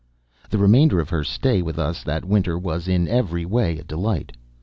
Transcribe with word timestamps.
The 0.49 0.57
remainder 0.57 0.99
of 0.99 1.09
her 1.09 1.23
stay 1.23 1.61
with 1.61 1.77
us 1.77 2.01
that 2.05 2.25
winter 2.25 2.57
was 2.57 2.87
in 2.87 3.07
every 3.07 3.45
way 3.45 3.77
a 3.77 3.83
delight. 3.83 4.31